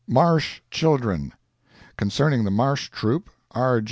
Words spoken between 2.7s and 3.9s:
troupe, R.